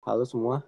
[0.00, 0.64] Halo semua,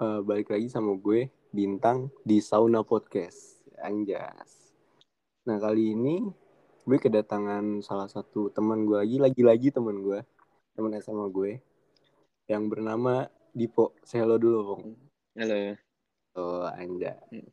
[0.00, 4.72] Eh, balik lagi sama gue Bintang di Sauna Podcast, Anjas.
[5.46, 6.24] Nah kali ini
[6.82, 10.18] gue kedatangan salah satu teman gue lagi, lagi-lagi teman gue,
[10.72, 11.62] teman SMA gue,
[12.48, 13.94] yang bernama Dipo.
[14.02, 14.84] Say hello dulu, Pong.
[15.36, 15.76] Halo,
[16.34, 17.22] Oh, Anjas.
[17.30, 17.46] Hmm.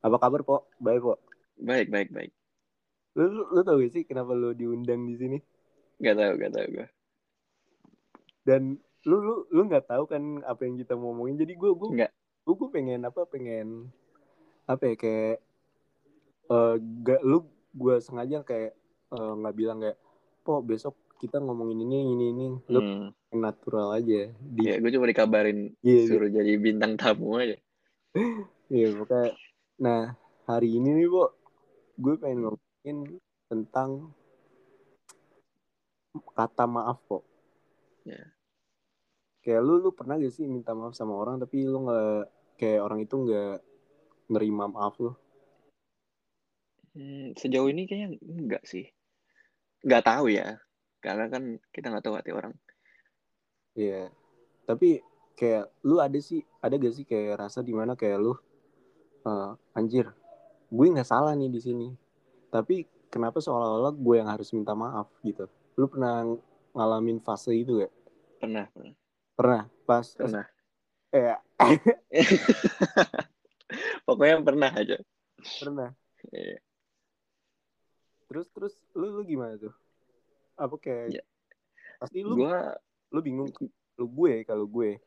[0.00, 0.66] Apa kabar, Po?
[0.82, 1.14] Baik, Po.
[1.54, 2.32] baik baik baik.
[3.14, 5.38] Lu, lu, lu tau gak sih kenapa lu diundang di sini?
[6.02, 6.86] Gak tau gak tau gue.
[8.42, 11.36] Dan lu lu lu nggak tahu kan apa yang kita mau ngomongin.
[11.38, 12.10] Jadi gue gue Enggak.
[12.44, 13.88] gue, gue pengen apa pengen
[14.64, 15.36] apa ya kayak
[16.44, 18.72] eh gak lu gue sengaja kayak
[19.10, 19.96] eh, nggak bilang kayak
[20.40, 23.08] po besok kita ngomongin ini ini ini lu Hmm.
[23.32, 26.06] natural aja di Ya, gue cuma dikabarin Iya, iya.
[26.06, 27.56] suruh jadi bintang tamu aja.
[28.68, 29.34] iya pokoknya
[29.74, 30.14] nah
[30.44, 31.32] hari ini nih po
[31.96, 32.98] gue pengen ngomongin
[33.46, 34.12] tentang
[36.30, 37.24] kata maaf po
[38.04, 38.20] Ya.
[39.44, 43.04] Kayak lu lu pernah gak sih minta maaf sama orang tapi lu nggak kayak orang
[43.04, 43.60] itu nggak
[44.32, 45.12] nerima maaf lu
[46.94, 48.86] Hmm, sejauh ini kayaknya enggak sih.
[49.82, 50.62] Nggak tahu ya.
[51.02, 52.54] Karena kan kita nggak tahu hati orang.
[53.74, 54.14] Iya.
[54.62, 55.02] Tapi
[55.34, 58.38] kayak lu ada sih, ada gak sih kayak rasa di mana kayak lu
[59.26, 60.06] eh, anjir,
[60.70, 61.88] gue nggak salah nih di sini.
[62.54, 65.50] Tapi kenapa seolah-olah gue yang harus minta maaf gitu?
[65.74, 66.22] Lu pernah
[66.78, 67.92] ngalamin fase itu gak?
[68.38, 68.94] Pernah, pernah.
[69.34, 70.46] Pernah pas Pernah.
[71.10, 71.34] eh
[74.06, 74.96] Pokoknya pernah aja.
[75.56, 75.88] pernah.
[76.30, 76.58] Iya.
[78.26, 79.72] Terus terus lu lu gimana tuh?
[80.54, 81.22] Apa kayak Ya.
[81.96, 82.74] pasti lu Gua
[83.10, 83.48] lu bingung
[83.94, 84.98] lu gue kalau gue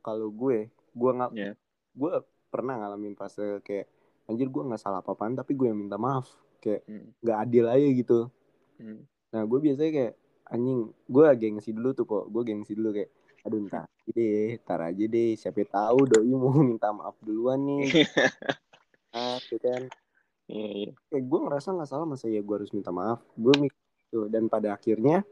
[0.00, 1.52] kalau gue gue nggak ya.
[1.92, 2.10] gue
[2.48, 3.84] pernah ngalamin fase kayak
[4.24, 6.26] anjir gue nggak salah apa-apaan tapi gue yang minta maaf
[6.58, 7.10] kayak Hmm.
[7.20, 8.18] nggak adil aja gitu
[8.76, 9.04] Hmm.
[9.28, 10.12] nah gue biasanya kayak
[10.46, 15.04] anjing gue gengsi dulu tuh kok gue gengsi dulu kayak aduh ntar deh ntar aja
[15.06, 15.32] deh.
[15.38, 17.90] Siapa tahu doi mau minta maaf duluan nih.
[19.10, 19.90] Ah gitu kan?
[20.46, 20.92] Iya, iya.
[21.10, 23.18] kayak gue ngerasa nggak salah masa ya gue harus minta maaf.
[23.34, 25.26] Gue mikir dan pada akhirnya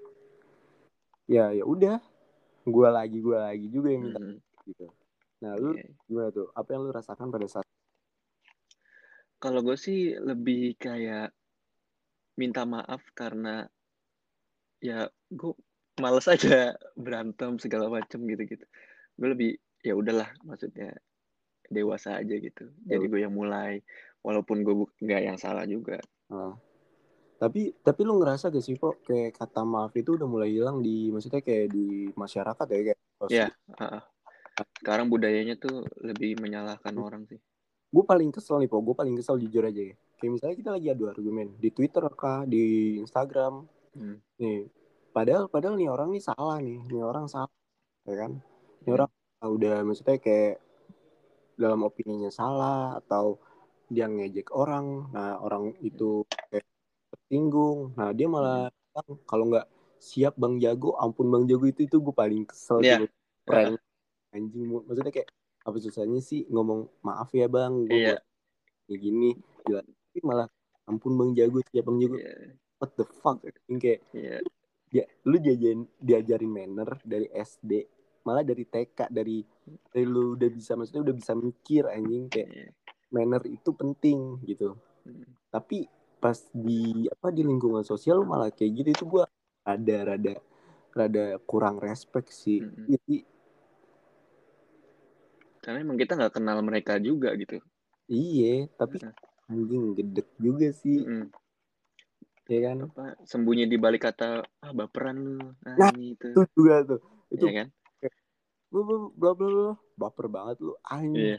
[1.31, 2.03] ya ya udah.
[2.67, 4.39] Gue lagi gue lagi juga yang minta Hmm.
[4.67, 4.91] gitu.
[5.47, 5.87] Nah lu Iya.
[6.11, 6.51] gimana tuh?
[6.59, 7.67] Apa yang lu rasakan pada saat
[9.39, 11.31] Kalau gue sih lebih kayak
[12.35, 13.63] minta maaf karena
[14.83, 15.55] ya gue
[15.99, 18.65] males aja berantem segala macem gitu-gitu.
[19.15, 19.51] Gue lebih
[19.83, 20.95] ya udahlah maksudnya
[21.69, 22.71] dewasa aja gitu.
[22.87, 23.83] Jadi gue yang mulai
[24.23, 25.99] walaupun gue nggak yang salah juga.
[26.29, 26.55] Ah.
[27.39, 31.07] Tapi tapi lu ngerasa gak sih kok kayak kata maaf itu udah mulai hilang di
[31.09, 34.03] maksudnya kayak di masyarakat ya kayak Ya, ah, ah.
[34.79, 37.39] sekarang budayanya tuh lebih menyalahkan orang sih.
[37.89, 40.87] gue paling kesel nih po gue paling kesel jujur aja ya kayak misalnya kita lagi
[40.93, 44.21] adu argumen di Twitter kah di Instagram Hmm.
[44.39, 44.69] nih
[45.19, 47.51] padahal padahal nih orang nih salah nih nih orang salah
[48.07, 48.39] ya kan?
[48.87, 48.97] Nih Hmm.
[48.97, 49.11] orang
[49.59, 50.63] udah maksudnya kayak
[51.59, 53.43] dalam opininya salah atau
[53.91, 56.63] dia ngejek orang nah orang itu kayak
[57.11, 59.67] tersinggung nah dia malah bilang, kalau nggak
[59.99, 63.03] siap bang jago ampun bang jago itu itu gue paling kesel Iya.
[63.03, 63.11] tuh
[63.43, 63.75] prank
[64.31, 65.29] anjing maksudnya kayak
[65.67, 68.23] apa susahnya sih ngomong maaf ya bang gue buat
[68.89, 69.31] kayak gini.
[69.67, 69.83] Gila.
[69.85, 70.47] tapi malah
[70.89, 72.17] ampun bang jago siap bang jago.
[72.17, 72.33] Iya,
[72.79, 74.39] what the fuck kayak iya,
[74.89, 77.73] ya lu diajarin diajarin manner dari SD
[78.25, 79.41] malah dari TK dari
[79.93, 82.69] dari lu udah bisa maksudnya udah bisa mikir anjing kayak iya.
[83.13, 84.77] manner itu penting gitu
[85.09, 85.25] Hmm.
[85.49, 85.89] tapi
[86.21, 89.25] pas di apa di lingkungan sosial malah kayak gitu itu gua
[89.65, 90.37] ada rada
[90.93, 92.85] rada kurang respect sih Mm-mm.
[92.85, 93.25] jadi
[95.65, 97.61] Karena emang kita nggak kenal mereka juga gitu.
[98.09, 99.13] iya tapi Heeh.
[99.49, 101.29] anjing gedek juga sih Mm-mm.
[102.49, 105.37] Ya kan Apa sembunyi di balik kata ah baperan lu.
[105.63, 106.33] Ah, Nah, ini itu.
[106.33, 107.69] itu juga tuh itu Iya kan?
[108.69, 109.73] bla bla bla bla bla.
[109.97, 111.39] baper banget lu anjing Iya.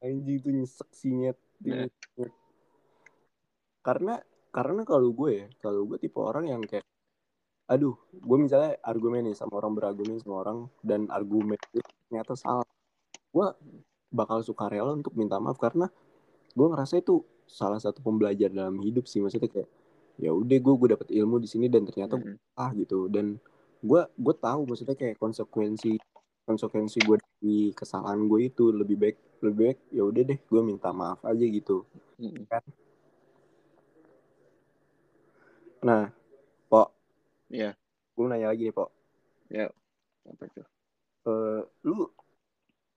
[0.00, 1.86] anjing itu nyesek sih nyet Nah.
[1.86, 2.32] Nyet.
[3.80, 4.14] karena
[4.50, 6.84] karena kalau gue ya kalau gue tipe orang yang kayak
[7.64, 11.78] aduh gue misalnya argumen nih sama orang berargumen sama orang dan argumen itu
[12.10, 12.66] ternyata salah
[13.30, 13.46] gue
[14.10, 15.86] bakal suka rela untuk minta maaf karena
[16.50, 19.70] gue ngerasa itu salah satu pembelajar dalam hidup sih maksudnya kayak
[20.20, 22.36] ya udah gue gue dapet ilmu di sini dan ternyata Mm-mm.
[22.54, 23.40] ah gitu dan
[23.80, 25.96] gue gue tahu maksudnya kayak konsekuensi
[26.44, 30.92] konsekuensi gue di kesalahan gue itu lebih baik lebih baik ya udah deh gue minta
[30.92, 31.88] maaf aja gitu
[32.20, 32.44] Mm-mm.
[35.80, 36.12] nah
[36.68, 36.92] pok
[37.50, 37.72] Iya.
[38.14, 38.90] gue nanya lagi nih pok
[40.28, 40.66] Apa tuh?
[41.26, 42.06] Eh, lu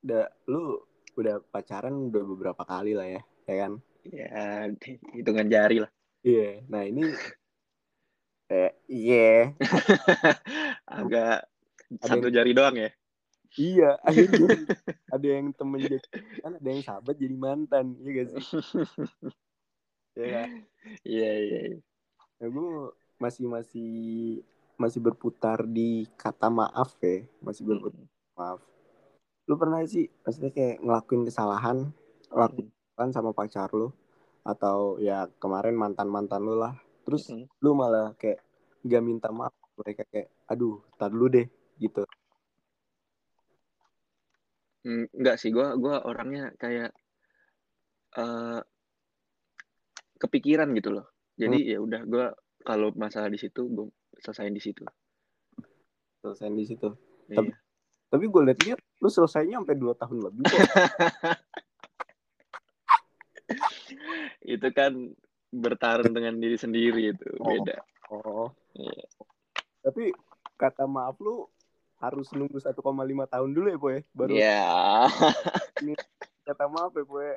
[0.03, 0.77] udah lu
[1.15, 3.73] udah pacaran udah beberapa kali lah ya ya kan
[4.03, 4.67] Ya,
[5.15, 5.87] hitungan jari lah.
[6.23, 7.03] Iya nah ini
[8.53, 9.51] eh iya
[10.99, 11.47] Agak
[12.01, 12.89] Ada satu jari doang ya.
[13.53, 14.49] iya akhirnya
[15.13, 15.97] ada yang temen jadi
[16.41, 18.59] kan ada yang sahabat jadi mantan iya gak sih
[20.13, 20.49] ya kan?
[21.05, 21.59] Iya iya.
[21.69, 21.77] iya.
[22.37, 22.67] nah, gue
[23.15, 23.91] masih masih
[24.75, 28.09] masih berputar di kata maaf ya masih berputar Hmm.
[28.33, 28.59] maaf
[29.45, 31.77] lu pernah sih maksudnya kayak ngelakuin kesalahan
[32.27, 32.57] Hmm.
[32.57, 33.93] kesalahan sama pacar lu
[34.43, 37.47] atau ya kemarin mantan mantan lu lah terus Hmm.
[37.59, 38.43] lu malah kayak
[38.83, 41.47] gak minta maaf mereka kayak aduh tar dulu deh
[41.77, 42.03] gitu
[44.83, 46.91] Hmm, Enggak sih, gua gua orangnya kayak
[48.13, 48.59] eh
[50.19, 51.07] kepikiran gitu loh.
[51.33, 53.87] Jadi ya udah gua kalau masalah di situ gua
[54.19, 54.83] selesaiin di situ.
[56.19, 56.87] selesai di situ
[57.27, 57.55] Tapi- Iya.
[58.07, 60.55] tapi gue liat-liat lu selesainya sampai dua tahun lebih kok
[64.43, 64.91] itu kan
[65.49, 67.47] bertarung dengan diri sendiri itu Oh.
[67.49, 67.77] beda.
[68.09, 69.05] oh Iya.
[69.81, 70.09] tapi
[70.55, 71.45] kata maaf lu
[71.97, 72.81] harus nunggu 1,5
[73.25, 74.63] tahun dulu ya boy baru Ya.
[76.43, 77.31] kata maaf ya boy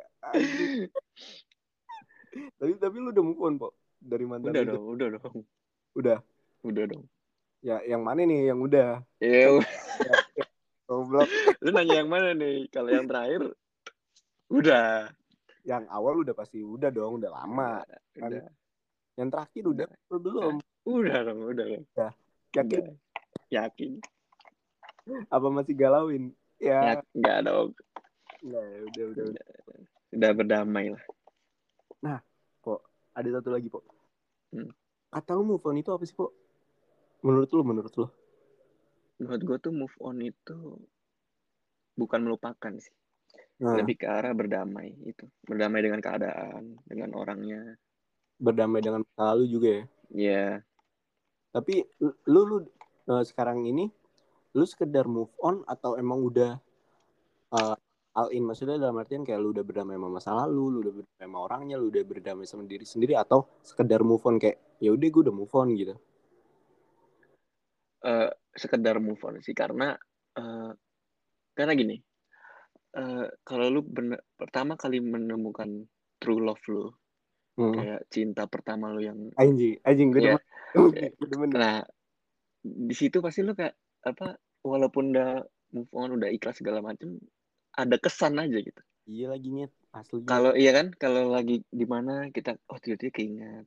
[2.56, 4.73] tapi tapi lu udah move on kok dari mantan Udah lu?
[4.73, 5.37] dong, udah dong.
[5.94, 6.19] udah
[6.62, 7.05] Udah dong.
[7.61, 9.49] ya yang mana nih yang udah Ya,
[10.85, 11.26] goblok
[11.61, 12.69] lu nanya yang mana nih?
[12.69, 13.43] Kalau yang terakhir
[14.49, 15.11] udah.
[15.67, 17.83] Yang awal udah pasti udah dong udah lama
[18.15, 18.31] kan.
[18.31, 18.47] Udah.
[19.19, 20.55] yang terakhir udah lu belum
[20.87, 21.83] Udah dong, udah dong.
[22.55, 22.95] yakin Udah.
[23.51, 23.93] Yakin.
[25.27, 27.69] apa masih galauin ya Ya, enggak dong.
[28.41, 29.45] enggak ya udah udah udah
[30.17, 31.03] Udah berdamai lah.
[33.17, 33.81] ada satu lagi po
[34.55, 34.71] Hmm.
[35.11, 36.31] kata lu move on itu apa sih po
[37.19, 38.07] menurut lu menurut lu
[39.17, 40.77] Menurut gue tuh move on itu
[41.97, 42.93] bukan melupakan sih.
[43.62, 45.25] Nah, Lebih ke arah berdamai itu.
[45.44, 47.62] Berdamai dengan keadaan, dengan orangnya.
[48.37, 50.62] berdamai dengan lalu juga ya Ya,
[51.56, 51.82] tapi
[52.29, 52.56] lu lu
[53.11, 53.88] eh, sekarang ini
[54.55, 56.53] lu sekedar move on atau emang udah
[57.56, 57.76] eh,
[58.17, 61.25] all in maksudnya dalam artian kayak lu udah berdamai sama masa lalu lu udah berdamai
[61.25, 65.09] sama orangnya lu udah berdamai sama diri sendiri atau sekedar move on kayak ya udah
[65.09, 65.94] gue udah move on gitu
[68.05, 69.97] eh, sekedar move on sih karena
[70.37, 70.70] eh,
[71.56, 71.97] karena gini.
[72.97, 75.85] Eh, kalau lu bener, pertama kali menemukan
[76.17, 76.89] true love lu,
[77.61, 77.75] hmm.
[77.77, 80.39] kayak cinta pertama lu yang anjing anjing gue Iya.
[81.31, 81.81] demen Nah,
[82.65, 84.37] di situ pasti lu kayak apa?
[84.67, 85.41] Walaupun udah
[85.73, 87.21] move on, udah ikhlas segala macem,
[87.77, 88.83] ada kesan aja gitu.
[89.07, 93.65] iya lagi nyet asli Kalau iya kan, kalau lagi di mana kita, oh tiba-tiba keingat.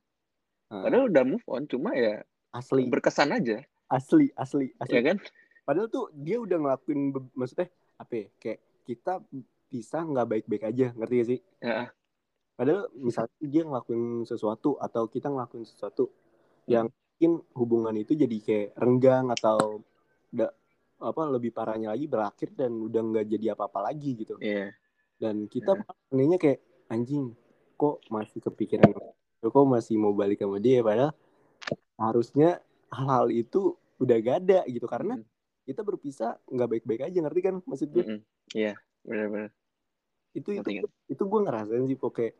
[0.70, 2.20] Ah, Padahal udah move on, cuma ya
[2.52, 5.18] asli berkesan aja, asli asli asli ya kan?
[5.66, 7.70] padahal tuh dia udah ngelakuin maksudnya
[8.02, 9.21] apa ya, kayak kita
[9.69, 11.94] bisa nggak baik-baik aja ngerti gak sih Ya,
[12.57, 16.09] padahal misalnya dia ngelakuin sesuatu atau kita ngelakuin sesuatu
[16.65, 19.86] yang mungkin hubungan itu jadi kayak renggang atau
[20.33, 20.50] udah
[21.00, 24.74] apa lebih parahnya lagi berakhir dan udah nggak jadi apa-apa lagi gitu iya.
[25.21, 26.12] dan kita Nah.
[26.12, 26.59] anehnya kayak
[26.89, 27.31] anjing
[27.80, 28.92] kok masih kepikiran
[29.39, 31.15] kok masih mau balik sama dia padahal
[31.95, 32.59] harusnya
[32.92, 35.38] hal-hal itu udah gak ada gitu karena Mm-mm.
[35.69, 38.25] Kita berpisah nggak baik-baik aja ngerti kan maksud gue.
[38.57, 38.74] Iya,
[39.06, 39.54] benar-benar.
[40.33, 40.83] itu itu Ngerti kan?
[41.10, 42.31] itu gue ngerasain sih pokoknya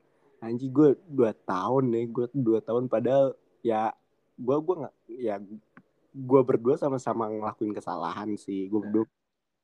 [0.42, 3.94] anjing gue dua tahun nih gue dua tahun padahal ya
[4.38, 5.36] gue gue nggak ya
[6.10, 9.06] gue berdua sama-sama ngelakuin kesalahan sih gue berdua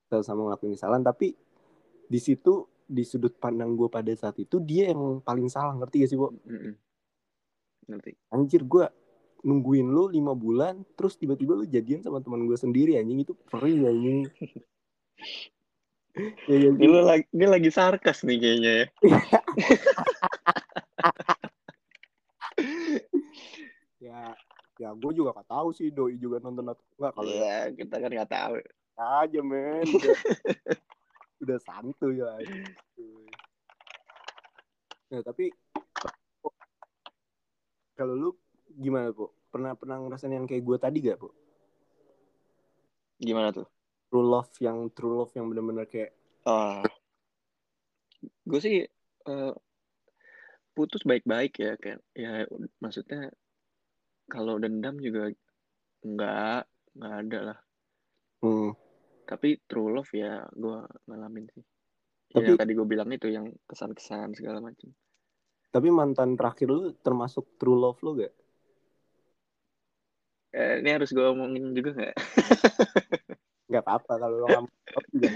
[0.10, 1.38] sama-sama ngelakuin kesalahan tapi
[2.06, 6.10] di situ di sudut pandang gue pada saat itu dia yang paling salah ngerti gak
[6.10, 6.74] sih bu Mm-mm.
[7.90, 8.12] Ngerti.
[8.34, 8.86] anjir gue
[9.46, 13.22] nungguin lu lima bulan terus tiba-tiba lu jadian sama teman gue sendiri anjing.
[13.22, 14.26] Itu perih anjing.
[16.48, 18.88] Ya, ya, Ini, lagi, ini lagi sarkas nih kayaknya ya.
[24.00, 24.32] ya
[24.76, 28.00] ya gue juga gak tahu sih doi juga nonton atau enggak kalau ya Iya, kita
[28.00, 28.56] kan nggak tahu.
[28.96, 29.84] aja men.
[29.92, 30.16] Udah,
[31.44, 32.40] udah santuy lah.
[35.12, 35.52] Nah tapi
[38.00, 38.32] kalau lu
[38.76, 41.30] gimana bu pernah pernah ngerasain yang kayak gue tadi gak bu
[43.16, 43.64] Gimana tuh?
[44.12, 46.12] true love yang true love yang bener-bener kayak
[46.46, 46.86] Ah,
[48.46, 48.86] gue sih
[49.26, 49.54] eh,
[50.72, 52.46] putus baik-baik ya kayak ya
[52.78, 53.32] maksudnya
[54.28, 55.32] kalau dendam juga
[56.04, 56.62] nggak
[56.96, 57.60] nggak ada lah.
[58.42, 58.72] hmm,
[59.26, 60.78] Tapi true love ya gue
[61.08, 61.64] ngalamin sih.
[62.30, 64.92] Tapi- yang tadi gue bilang itu yang kesan-kesan segala macam.
[65.68, 68.32] tapi mantan terakhir lu termasuk true love lu gak
[70.56, 72.16] Eh, ini harus gue omongin juga nggak?
[73.70, 75.30] nggak apa-apa kalau lo nggak mau juga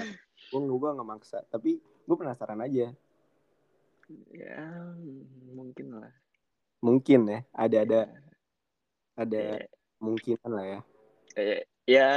[0.49, 2.93] gue gue nggak maksa tapi gue penasaran aja
[4.31, 4.59] ya
[5.49, 6.13] mungkin lah.
[6.79, 8.01] mungkin ya ada ada
[9.19, 9.67] ada Ya,
[9.99, 10.79] mungkinan lah ya
[11.35, 12.07] eh, ya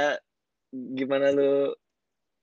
[0.71, 1.75] gimana lu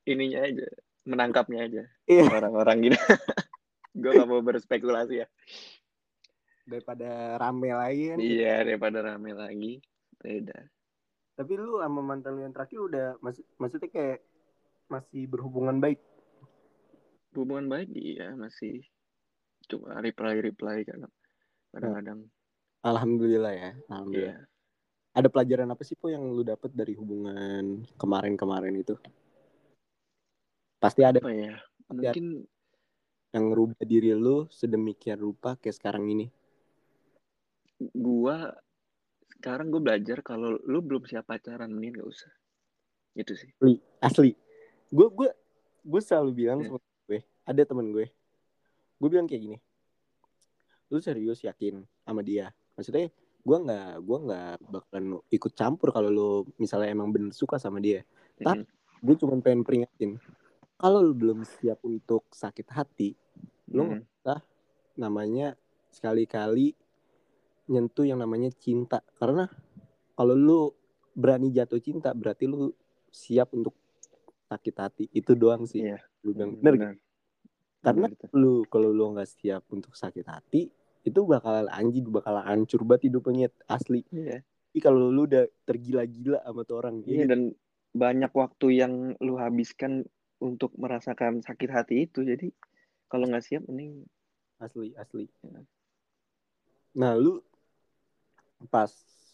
[0.05, 0.67] ininya aja,
[1.09, 2.26] menangkapnya aja Iya.
[2.29, 2.99] orang-orang gitu.
[4.00, 5.29] gue gak mau berspekulasi ya.
[6.67, 9.73] daripada rame lagi kan Iya daripada rame lagi.
[10.21, 10.59] Beda.
[11.33, 14.21] tapi lu sama mantan lu yang terakhir udah maksud maksudnya kayak
[14.87, 15.97] masih berhubungan baik
[17.31, 18.83] Hubungan baik iya masih
[19.71, 21.07] cuma reply reply kan
[21.71, 22.27] kadang-kadang.
[22.83, 25.15] alhamdulillah ya alhamdulillah Iya.
[25.15, 28.99] ada pelajaran apa sih po yang lu dapet dari hubungan kemarin-kemarin itu
[30.77, 31.55] pasti ada Apa ya?
[31.91, 32.27] Mungkin
[33.31, 36.27] yang ngerubah diri lu sedemikian rupa kayak sekarang ini
[37.95, 38.53] gua
[39.41, 42.33] sekarang gue belajar kalau lu belum siap pacaran mending gak usah.
[43.11, 43.51] Gitu sih.
[43.57, 44.31] asli asli
[44.87, 45.29] gue gue
[45.83, 46.71] gue selalu bilang Iya.
[46.71, 46.79] sama
[47.09, 48.07] gue ada temen gue
[48.97, 49.59] gue bilang kayak gini
[50.87, 56.29] lu serius yakin sama dia maksudnya gue nggak gue nggak bakalan ikut campur kalau lu
[56.55, 58.07] misalnya emang bener suka sama dia
[58.37, 59.03] Tapi- Mm-mm.
[59.03, 60.21] gue cuma pengen peringatin
[60.77, 63.15] kalau lu belum siap untuk sakit hati
[63.71, 64.39] lu Mm-mm.
[64.95, 65.55] namanya
[65.89, 66.75] sekali-kali
[67.71, 69.47] nyentuh yang namanya cinta karena
[70.12, 70.61] kalau lu
[71.12, 72.75] berani jatuh cinta berarti lu
[73.09, 73.75] siap untuk
[74.47, 76.03] sakit hati itu doang sih Iya.
[76.21, 76.81] lu bilang bener gak?
[76.83, 76.95] Benar.
[77.81, 78.27] karena Benar itu.
[78.35, 80.69] lu kalau lu nggak siap untuk sakit hati
[81.00, 84.43] itu bakalan anjing bakalan hancur banget hidupnya asli Iya.
[84.43, 87.41] tapi kalau lu udah tergila-gila sama tuh orang Iya ya dan
[87.91, 90.07] banyak waktu yang lu habiskan
[90.39, 92.23] untuk merasakan sakit hati itu.
[92.23, 92.49] Jadi
[93.07, 94.07] kalau nggak siap mending
[94.57, 95.61] asli asli Ya.
[96.93, 97.43] nah lu
[98.69, 98.90] pas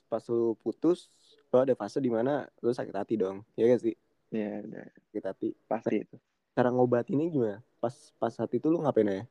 [0.06, 1.10] pas lu putus
[1.50, 3.94] lu ada fase di mana lu sakit hati dong ya gak sih
[4.30, 6.16] ya udah sakit hati pasti itu.
[6.54, 9.24] cara ngobatinnya gimana pas pas saat itu lu ngapain ya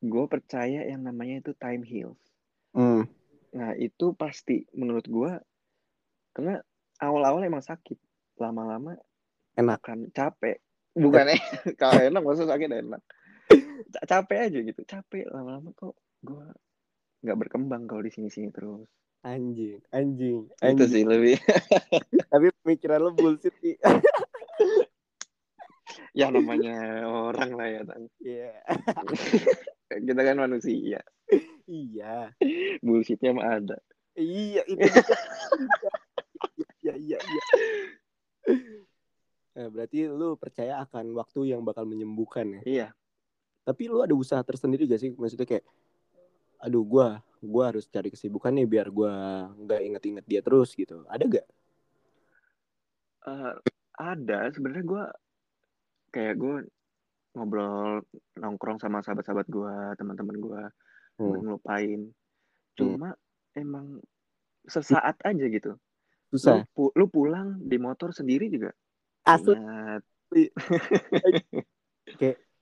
[0.00, 2.16] Gue percaya yang namanya itu time heals.
[2.72, 3.04] hmm.
[3.52, 5.32] Nah itu pasti menurut gue
[6.32, 6.56] karena
[7.04, 8.00] awal-awal emang sakit,
[8.40, 8.96] lama-lama
[9.60, 10.56] enak akan capek.
[10.96, 11.40] Bukan eh
[11.76, 13.02] kalau enak masa sakit enak.
[13.92, 15.92] Ca- Capek aja gitu, capek lama-lama kok
[16.24, 16.48] gue
[17.20, 18.88] nggak berkembang kalau di sini-sini terus.
[19.20, 21.36] anjing anjing Itu anjing sih lebih.
[22.32, 23.76] tapi pemikiran lu bullshit sih
[26.10, 28.08] ya namanya orang lah ya, Tan.
[28.18, 28.50] Iya
[30.06, 31.00] kita kan manusia.
[31.66, 32.32] iya
[32.80, 33.76] Bullshitnya mah ada.
[34.14, 34.80] iya itu
[36.80, 37.42] iya iya iya
[39.50, 42.86] Nah, berarti lu percaya akan waktu yang bakal menyembuhkan ya Iya.
[43.60, 45.64] tapi lu ada usaha tersendiri gak sih maksudnya kayak
[46.60, 51.02] aduh gua gua harus cari kesibukan nih biar gua nggak inget-inget dia terus gitu.
[51.08, 51.46] Ada gak
[53.20, 53.54] Eh,
[54.00, 54.48] ada.
[54.48, 55.04] Sebenarnya gue
[56.10, 56.56] kayak gue
[57.36, 58.02] ngobrol
[58.40, 60.62] nongkrong sama sahabat-sahabat gue teman-teman gue
[61.20, 61.36] Hmm.
[61.36, 62.00] ngelupain.
[62.80, 63.12] Cuma
[63.52, 64.00] emang
[64.64, 65.76] sesaat aja gitu.
[66.32, 68.72] Lu, susah pu- lu pulang di motor sendiri juga?
[69.28, 69.52] Asli.
[69.52, 70.02] Ingat.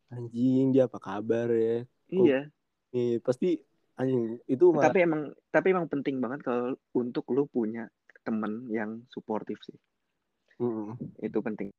[0.09, 1.85] Anjing dia apa kabar ya?
[2.09, 2.49] Iya.
[2.91, 3.61] Nih pasti
[3.99, 7.91] anjing itu malah tapi emang tapi emang penting banget kalau untuk lu punya
[8.23, 9.79] temen yang suportif sih.
[10.59, 10.99] Mm-mm.
[11.23, 11.71] itu penting.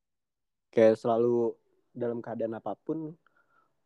[0.72, 1.54] Kayak selalu
[1.92, 3.12] dalam keadaan apa pun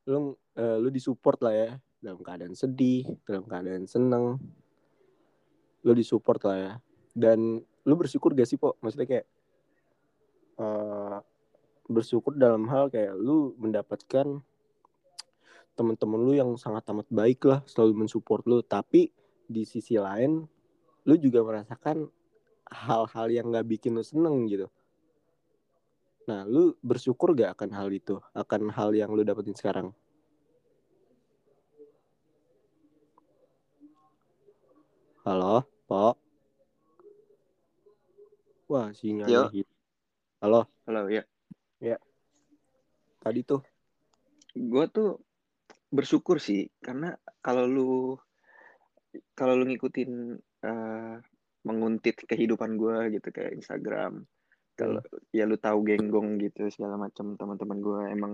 [0.05, 1.69] lu eh, lu disupport lah ya.
[2.03, 4.37] Dalam keadaan sedih dalam keadaan seneng
[5.83, 6.71] lu disupport lah ya.
[7.13, 8.79] Dan lu bersyukur gak sih po?
[8.79, 9.27] Maksudnya kayak
[10.61, 11.17] eh,
[11.89, 14.39] bersyukur dalam hal kayak lu mendapatkan
[15.73, 19.09] teman-teman lu yang sangat amat baik lah selalu mensupport lu tapi
[19.49, 20.45] di sisi lain
[21.03, 22.07] lu juga merasakan
[22.69, 24.69] hal-hal yang nggak bikin lu seneng gitu
[26.23, 28.15] Nah, lu bersyukur gak akan hal itu?
[28.31, 29.91] Akan hal yang lu dapetin sekarang?
[35.27, 36.15] Halo, Po?
[38.71, 39.51] Wah, sinyalnya.
[40.39, 41.27] Halo, halo ya
[43.23, 43.63] tadi tuh.
[44.53, 45.17] gue tuh
[45.93, 47.13] bersyukur sih karena
[47.45, 48.17] kalau lu
[49.37, 50.11] kalau lu ngikutin
[50.65, 51.15] eh,
[51.63, 54.25] menguntit kehidupan gue gitu kayak Instagram
[54.73, 58.33] kalau ya lu tahu genggong gitu segala macam teman-teman gue emang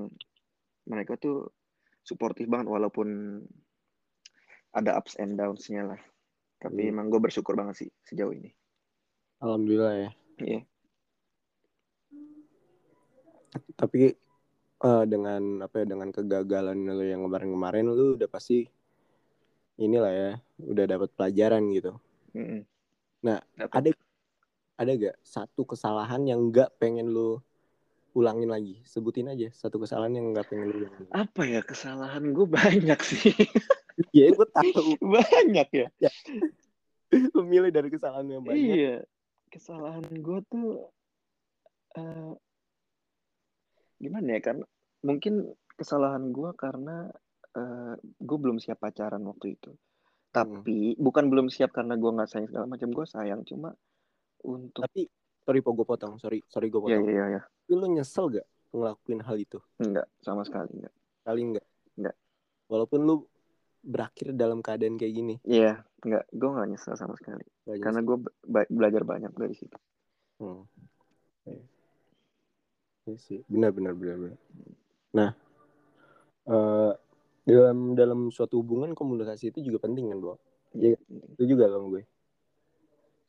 [0.87, 1.51] mereka tuh
[1.99, 3.43] suportif banget walaupun
[4.71, 6.01] ada ups and downs-nya lah
[6.63, 6.95] tapi Iya.
[6.95, 8.55] emang gue bersyukur banget sih sejauh ini
[9.39, 10.09] Alhamdulillah ya.
[10.39, 10.61] Iya.
[13.79, 14.11] Tapi
[14.79, 18.63] eh, dengan apa ya dengan kegagalan lu yang kemarin-kemarin lu udah pasti
[19.75, 21.95] inilah ya, udah dapat pelajaran gitu.
[22.35, 22.67] Mm-mm.
[23.23, 23.71] Nah, Dapet.
[23.71, 23.89] ada
[24.79, 27.39] ada gak satu kesalahan yang nggak pengen lu
[28.11, 28.79] ulangin lagi?
[28.83, 31.07] Sebutin aja satu kesalahan yang nggak pengen lu ulangin.
[31.11, 33.31] apa ya kesalahan gue banyak sih
[34.15, 34.95] Iya, gue tahu.
[35.19, 35.87] banyak ya
[37.35, 38.55] Lu milih dari kesalahan yang banyak.
[38.55, 38.95] Iya,
[39.49, 40.87] kesalahan gue tuh
[41.95, 42.31] eh,
[43.99, 44.65] gimana ya karena
[45.03, 47.07] mungkin kesalahan gue karena
[47.55, 49.71] uh, gue belum siap pacaran waktu itu.
[50.29, 50.99] Tapi hmm.
[50.99, 53.41] bukan belum siap karena gue nggak sayang segala macam gue sayang.
[53.47, 53.71] Cuma
[54.43, 55.07] untuk tapi
[55.43, 56.19] sorry po gue potong.
[56.19, 57.03] Sorry sorry gue iya, potong.
[57.07, 57.41] iya iya iya.
[57.43, 59.59] Tapi lu nyesel gak ngelakuin hal itu?
[59.79, 61.67] Enggak sama sekali enggak kali enggak
[61.99, 62.15] enggak
[62.71, 63.15] walaupun lu
[63.79, 65.35] berakhir dalam keadaan kayak gini.
[65.47, 67.45] Iya enggak gue nggak nyesel sama sekali.
[67.65, 68.17] Gak karena gue
[68.69, 69.77] belajar banyak dari situ.
[70.39, 70.63] Hmm.
[71.43, 71.59] ya
[73.17, 73.41] sih.
[73.49, 74.37] Benar benar benar benar.
[75.15, 75.29] Nah
[76.49, 76.91] uh,
[77.47, 80.35] dalam dalam suatu hubungan komunikasi itu juga penting kan bro
[80.77, 82.03] iya itu juga bang gue?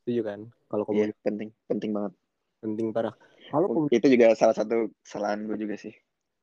[0.05, 0.41] Setuju kan?
[0.69, 2.13] Kalau iya, komunikasi yeah, penting penting banget.
[2.61, 3.15] Penting parah.
[3.49, 5.95] Kalau oh, itu juga salah satu kesalahan gue juga sih.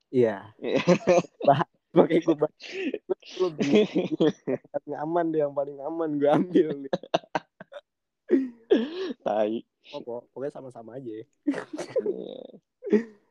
[0.09, 0.53] Iya.
[1.45, 1.61] Bah
[1.93, 2.51] pakai gue bah
[5.05, 6.93] aman deh yang paling aman gue ambil nih.
[9.21, 9.53] Tai.
[9.95, 11.23] Oh, pokoknya sama-sama aja.
[11.23, 11.25] Ya.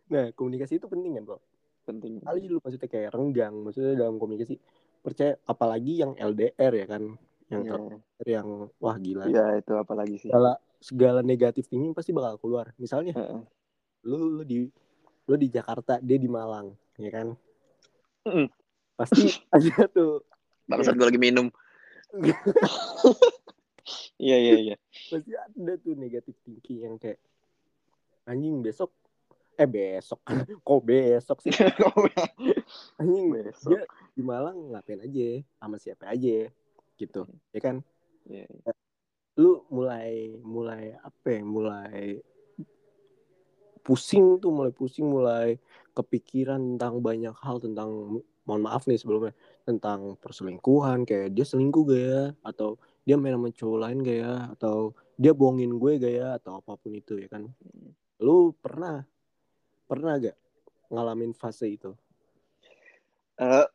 [0.07, 1.39] Nah komunikasi itu penting kan bro
[1.87, 4.59] penting kali lu maksudnya kayak renggang maksudnya dalam komunikasi
[5.03, 7.15] percaya apalagi yang LDR ya kan
[7.47, 8.43] yang yeah.
[8.43, 8.49] yang
[8.83, 13.39] wah gila ya itu apalagi sih segala segala negatif tinggi pasti bakal keluar misalnya uh
[13.39, 13.43] -uh.
[14.03, 14.67] lu lu di
[15.31, 17.39] lu di Jakarta dia di Malang ya kan
[18.27, 18.47] -uh.
[18.99, 20.27] pasti aja tuh
[20.67, 20.99] barusan ya.
[20.99, 21.47] gue lagi minum
[24.27, 27.23] iya iya iya pasti ada tuh negatif tinggi yang kayak
[28.27, 28.91] anjing besok
[29.57, 30.21] eh besok.
[30.67, 31.53] Kok besok sih?
[33.01, 33.71] Anjing besok.
[33.73, 33.83] dia
[34.13, 35.29] di Malang ngapain aja?
[35.61, 36.49] Sama siapa aja?
[36.97, 37.21] Gitu.
[37.53, 37.81] Ya kan?
[38.29, 38.49] Yeah.
[38.49, 38.73] Iya.
[39.37, 41.43] lu mulai mulai apa ya?
[41.45, 42.25] Mulai
[43.85, 45.61] pusing tuh mulai pusing mulai
[45.93, 49.37] kepikiran tentang banyak hal tentang mohon maaf nih sebelumnya
[49.69, 52.23] tentang perselingkuhan kayak dia selingkuh gak ya?
[52.43, 54.35] Atau dia main sama cowok lain gak ya?
[54.57, 56.29] Atau dia bohongin gue gak ya?
[56.41, 57.49] Atau apa pun itu ya kan?
[57.49, 57.93] Hmm.
[58.17, 59.05] lu pernah
[59.87, 60.37] Pernah gak
[60.91, 61.95] ngalamin fase itu?
[63.37, 63.67] Uh,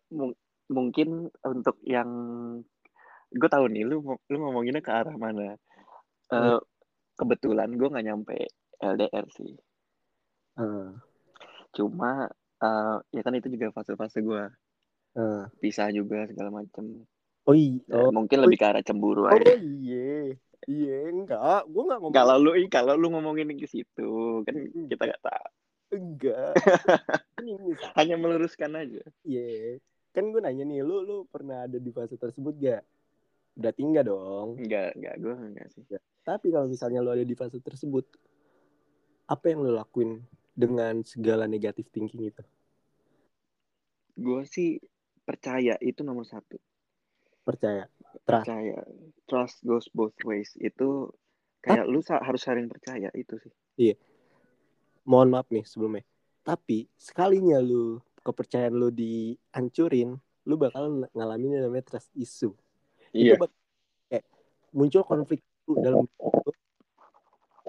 [0.71, 2.10] mungkin untuk yang
[3.32, 5.56] gue tahu nih lu lu ngomonginnya ke arah mana.
[6.32, 6.60] Uh,
[7.19, 8.38] kebetulan gue nggak nyampe
[8.80, 9.56] LDR sih.
[10.60, 10.95] Uh.
[11.71, 12.28] Cuma
[12.60, 14.43] uh, ya kan itu juga fase-fase gue.
[15.15, 15.47] Uh.
[15.60, 17.08] Pisah juga segala macem.
[17.45, 17.80] Oh iya.
[17.93, 18.12] Oh.
[18.12, 19.56] Mungkin oh, lebih ke arah cemburu oh, aja.
[19.56, 20.36] Oh iya.
[20.69, 21.65] Iya, enggak.
[21.74, 22.13] Gue enggak ngomong.
[22.13, 25.50] Kalau lu kalau lu ngomongin ke situ, kan kita enggak tahu.
[25.91, 26.56] Enggak.
[27.43, 29.04] ini, Hanya meluruskan aja.
[29.27, 29.43] Iya.
[29.43, 29.71] Yeah.
[30.12, 32.84] Kan gue nanya nih, lu lu pernah ada di fase tersebut gak?
[33.60, 34.60] Udah tinggal dong.
[34.60, 35.15] Enggak, enggak.
[35.19, 35.84] Gue enggak sih.
[35.88, 35.99] Ya.
[36.23, 38.08] Tapi kalau misalnya lu ada di fase tersebut,
[39.27, 40.23] apa yang lu lakuin
[40.56, 42.43] dengan segala negatif thinking itu?
[44.15, 44.80] Gue sih
[45.23, 46.60] percaya itu nomor satu.
[47.43, 47.88] Percaya.
[48.23, 48.47] Trust.
[48.47, 48.80] Percaya.
[49.27, 50.51] Trust goes both ways.
[50.60, 51.12] Itu
[51.63, 51.91] kayak Hah?
[51.91, 53.54] lu harus saling percaya itu sih.
[53.80, 53.95] Iya
[55.06, 56.04] mohon maaf nih sebelumnya
[56.42, 62.54] tapi sekalinya lu kepercayaan lu dihancurin lu bakal ngalamin namanya trust issue
[63.14, 63.38] iya.
[63.38, 63.46] itu
[64.10, 64.26] kayak
[64.74, 66.10] muncul konflik dalam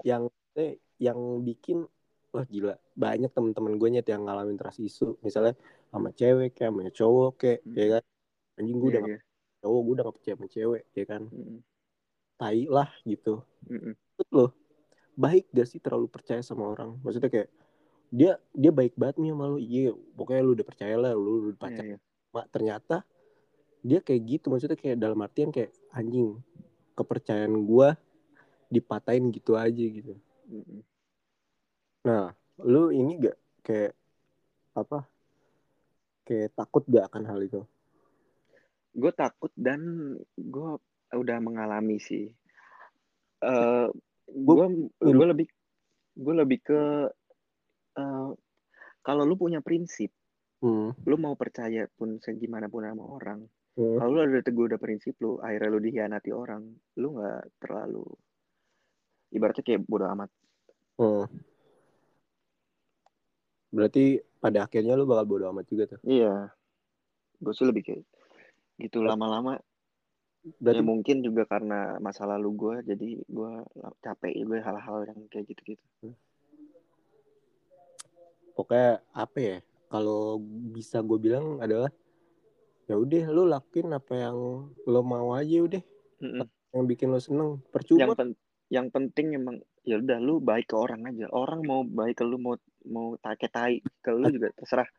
[0.01, 1.85] yang eh, yang bikin
[2.33, 5.53] wah gila banyak teman-teman gue nyet yang ngalamin trust issue misalnya
[5.93, 7.77] sama cewek kayak sama cowok kayak hmm.
[7.77, 8.03] ya kan
[8.57, 9.21] anjing gue yeah, udah yeah.
[9.21, 11.59] Gak, cowok gue udah gak percaya sama cewek ya kan hmm.
[12.41, 13.33] tai lah gitu
[13.69, 13.93] hmm.
[14.33, 14.51] loh
[15.13, 16.97] baik gak sih terlalu percaya sama orang?
[17.01, 17.49] Maksudnya kayak
[18.13, 19.57] dia dia baik banget nih sama lu.
[19.57, 21.85] Iya pokoknya lu udah percaya lah lu udah pacar.
[21.85, 22.01] yeah, yeah.
[22.33, 22.95] mak ternyata
[23.81, 24.45] dia kayak gitu.
[24.49, 26.37] Maksudnya kayak dalam artian kayak anjing
[26.93, 27.97] kepercayaan gua
[28.69, 30.17] dipatahin gitu aja gitu.
[32.05, 33.93] Nah lu ini gak kayak
[34.73, 35.05] apa
[36.25, 37.61] kayak takut gak akan hal itu?
[38.93, 39.81] Gue takut dan
[40.37, 40.69] gue
[41.13, 42.29] udah mengalami sih.
[43.43, 43.89] Uh,
[44.29, 44.65] gue
[45.01, 45.47] gue lebih
[46.13, 46.81] gue lebih ke
[47.97, 48.29] uh,
[49.03, 50.09] kalau lu punya prinsip
[50.63, 50.95] hmm.
[51.03, 53.39] lu mau percaya pun segimana pun sama orang
[53.75, 53.97] hmm.
[53.99, 56.63] kalau lu ada teguh udah prinsip lu akhirnya lu dihianati orang
[56.97, 58.05] lu nggak terlalu
[59.33, 60.29] ibaratnya kayak bodoh amat
[61.01, 61.25] hmm.
[63.73, 66.47] berarti pada akhirnya lu bakal bodoh amat juga tuh iya
[67.43, 68.03] gue sih lebih kayak
[68.79, 69.59] gitu lama-lama
[70.43, 70.79] Berarti...
[70.79, 73.51] Ya mungkin juga karena masa lalu gue, jadi gue
[74.03, 76.11] capek juga hal-hal yang kayak gitu-gitu.
[78.51, 79.57] Pokoknya apa ya?
[79.87, 80.43] Kalau
[80.75, 81.89] bisa gue bilang adalah
[82.91, 85.83] ya udah lu lakuin apa yang lo mau aja udah.
[86.19, 86.47] Mm -mm.
[86.75, 87.49] Yang bikin lo seneng.
[87.71, 88.03] Percuma.
[88.03, 88.29] Yang, pen
[88.67, 91.31] yang penting emang ya udah lu baik ke orang aja.
[91.31, 94.89] Orang mau baik ke lu mau mau tak tai ke lu juga terserah.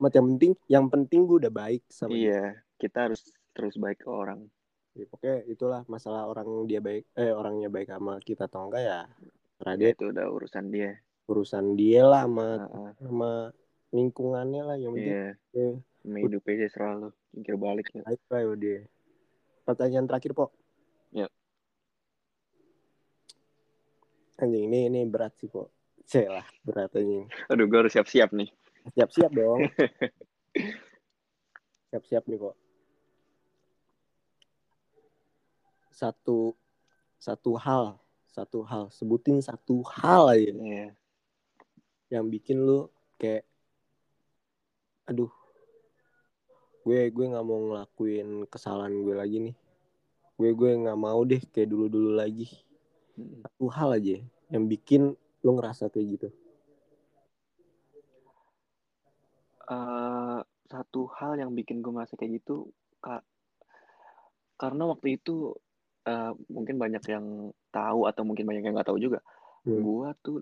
[0.00, 4.08] Mat yang penting yang penting gue udah baik sama Iya, kita harus terus baik ke
[4.12, 4.44] orang
[4.96, 9.00] ya, pokoknya itulah masalah orang dia baik eh orangnya baik sama kita atau enggak ya
[9.56, 10.90] karena dia itu udah urusan dia
[11.26, 12.90] urusan dia lah sama uh -uh.
[12.98, 13.30] sama
[13.88, 15.26] lingkungannya lah yang penting Iya.
[15.52, 15.68] ya,
[16.00, 18.00] Sama hidupnya aja selalu jungkir balik ya.
[18.02, 18.78] baik lah ya udah
[19.64, 20.50] pertanyaan terakhir pok
[21.10, 21.26] Ya.
[24.36, 25.70] anjing ini ini berat sih pok
[26.04, 28.46] Cek lah berat anjing Aduh, gue harus siap-siap nih.
[28.94, 29.66] siap-siap dong
[31.90, 32.54] siap-siap nih kok
[35.96, 36.52] satu
[37.16, 37.96] satu hal
[38.36, 38.92] satu hal.
[38.92, 40.52] Sebutin satu hal aja.
[40.52, 40.88] Iya.
[42.06, 42.86] yang bikin lu
[43.18, 43.42] kayak
[45.10, 45.32] aduh
[46.86, 49.56] gue gue nggak mau ngelakuin kesalahan gue lagi nih.
[50.38, 52.46] Gue gue nggak mau deh kayak dulu dulu lagi
[53.16, 56.28] satu hal aja yang bikin lu ngerasa kayak gitu.
[59.66, 60.38] Eh,
[60.70, 62.70] satu hal yang bikin gue merasa kayak gitu
[63.02, 63.26] kak
[64.54, 65.58] karena waktu itu
[66.06, 67.26] eh, mungkin banyak yang
[67.70, 69.20] tahu atau mungkin banyak yang nggak tahu juga
[69.66, 69.82] Hmm.
[69.82, 70.38] gue tuh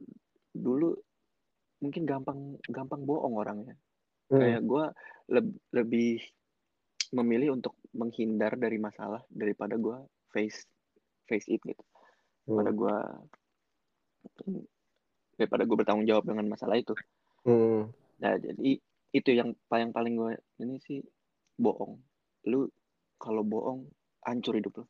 [0.52, 0.92] dulu
[1.80, 3.72] mungkin gampang gampang bohong orangnya
[4.28, 4.40] Hmm.
[4.40, 4.84] kayak gue
[5.72, 6.20] lebih
[7.12, 9.96] memilih untuk menghindar dari masalah daripada gue
[10.28, 10.68] face
[11.24, 11.80] face it gitu
[12.44, 12.78] daripada Hmm.
[12.78, 12.96] gue
[15.34, 16.94] daripada gue bertanggung jawab dengan masalah itu
[17.44, 17.92] Hmm.
[18.24, 18.80] Nah, jadi
[19.12, 21.04] itu yang paling paling gue ini sih
[21.60, 22.00] bohong.
[22.48, 22.64] Lu
[23.20, 23.84] kalau bohong
[24.24, 24.84] hancur hidup lu.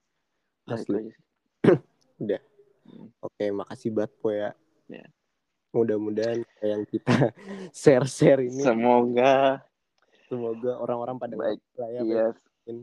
[0.69, 0.97] Asli.
[1.01, 1.25] aja sih.
[3.27, 4.53] Oke, makasih banget po ya.
[4.89, 5.07] Ya.
[5.73, 7.33] Mudah-mudahan yang kita
[7.81, 9.65] share-share ini Semoga
[10.29, 11.61] semoga orang-orang pada baik.
[11.77, 12.01] ya.
[12.05, 12.37] Yes.
[12.65, 12.77] mungkin.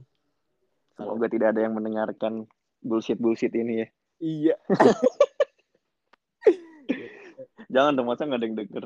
[0.97, 2.45] Semoga tidak ada yang mendengarkan
[2.81, 3.87] bullshit-bullshit ini ya.
[4.21, 4.55] Iya.
[7.73, 8.85] Jangan dong, masa nggak ada yang denger.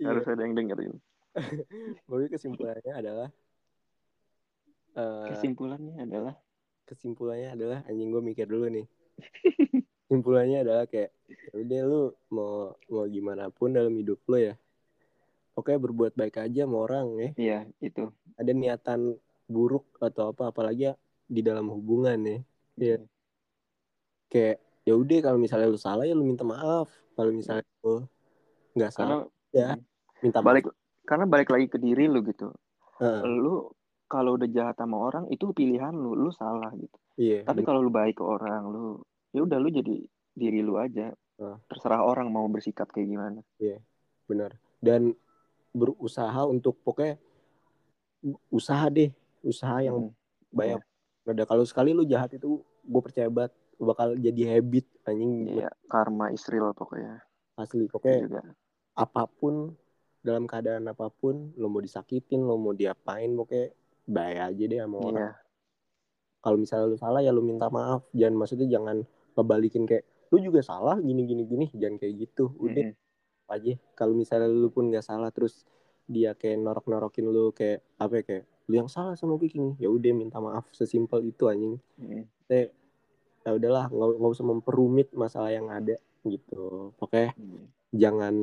[0.00, 0.06] iya.
[0.08, 0.94] Harus ada yang dengerin.
[2.08, 3.28] Mungkin kesimpulannya adalah
[4.96, 6.34] eh, Kesimpulannya adalah
[6.92, 8.86] kesimpulannya adalah anjing gue mikir dulu nih.
[10.06, 14.54] Kesimpulannya adalah kayak ya udah lu mau mau gimana pun dalam hidup lu ya.
[15.56, 17.30] Oke berbuat baik aja sama orang ya.
[17.36, 18.08] iya itu.
[18.36, 19.16] Ada niatan
[19.48, 20.94] buruk atau apa apalagi ya
[21.28, 22.38] di dalam hubungan ya.
[22.76, 22.96] Iya.
[24.32, 24.56] Kayak
[24.88, 26.88] ya udah kalau misalnya lu salah ya lu minta maaf.
[27.16, 28.04] Kalau misalnya lu
[28.72, 29.76] nggak Karena salah ya
[30.24, 30.46] minta maaf.
[30.48, 30.64] balik
[31.04, 32.48] karena balik lagi ke diri lu gitu.
[33.00, 33.68] Heeh, Lu
[34.12, 36.98] kalau udah jahat sama orang itu pilihan lu, lu salah gitu.
[37.16, 37.40] iya.
[37.42, 39.00] Tapi kalau lu baik ke orang, lu
[39.32, 41.08] ya udah lu jadi diri lu aja.
[41.40, 41.56] Ah.
[41.64, 43.40] Terserah orang mau bersikap kayak gimana.
[44.22, 45.12] benar dan
[45.72, 47.16] berusaha untuk pokoknya
[48.48, 49.10] usaha deh
[49.42, 50.14] usaha yang Mm.
[50.52, 50.80] banyak
[51.24, 56.30] ada kalau sekali lu jahat itu gue percaya banget bakal jadi habit anjing Iya, karma
[56.30, 57.18] is real pokoknya.
[57.56, 58.42] asli pokoknya juga.
[58.94, 59.74] apa pun
[60.22, 63.74] dalam keadaan apa pun lo mau disakitin lo mau diapain pokoknya
[64.06, 65.14] baik aja deh sama orang.
[65.14, 65.30] Iya,
[66.42, 68.02] kalau misalnya lu salah ya lu minta maaf.
[68.12, 69.06] Jangan maksudnya jangan
[69.38, 71.66] ngebalikin kayak lu juga salah gini gini gini.
[71.70, 72.50] Jangan kayak gitu.
[72.58, 73.52] Udah Mm-mm.
[73.52, 73.72] aja.
[73.94, 75.62] Kalau misalnya lu pun nggak salah terus
[76.10, 79.86] dia kayak norok norokin lu kayak apa ya kayak lu yang salah sama Viking ya
[79.86, 80.66] udah minta maaf.
[80.74, 81.78] Sesimpel itu anjing.
[82.02, 82.26] Mm-mm.
[82.50, 82.74] Teh,
[83.46, 85.94] ya udahlah nggak nggak usah memperumit masalah yang ada
[86.26, 86.90] gitu.
[86.98, 87.60] Pokoknya Iya.
[87.92, 88.34] jangan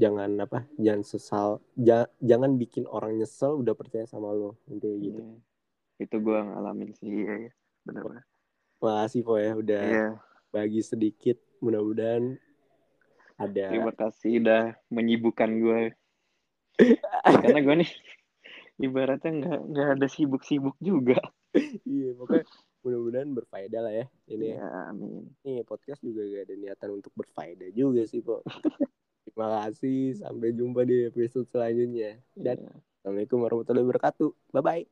[0.00, 5.20] jangan apa jangan sesal ja- jangan bikin orang nyesel udah percaya sama lo intinya gitu
[5.20, 5.36] Iya.
[6.00, 7.52] Itu gua ngalamin sih, iya, iya.
[7.82, 8.24] Benar-benar.
[8.78, 10.06] makasih po ya udah Iya,
[10.48, 12.40] bagi sedikit mudah-mudahan
[13.36, 15.80] ada terima kasih udah menyibukkan gue.
[17.44, 17.92] Karena gue nih
[18.80, 21.20] ibaratnya nggak nggak ada sibuk-sibuk juga.
[21.84, 22.48] iya pokoknya
[22.80, 25.28] mudah-mudahan berfaedah lah ya ini Ya, amin.
[25.42, 28.40] nih podcast juga gak ada niatan untuk berfaedah juga sih po
[29.32, 30.18] terima kasih.
[30.18, 32.18] Sampai jumpa di episode selanjutnya.
[32.36, 32.72] Dan Iya.
[33.00, 34.30] assalamualaikum warahmatullahi wabarakatuh.
[34.52, 34.84] Bye bye